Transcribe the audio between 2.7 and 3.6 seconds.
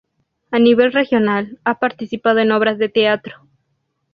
de teatro.